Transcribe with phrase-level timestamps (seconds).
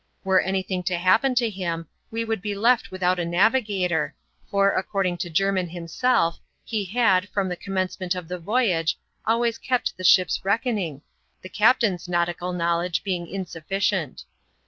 [0.23, 4.15] Were any thing to happen to him, we would be left without a navigator,
[4.49, 9.95] for, according to Jermin himself, he had, from the commencement of the voyage, always kept
[9.97, 11.03] the ship's reckoning,
[11.43, 14.23] the captain's nautical know ledge being insufficient.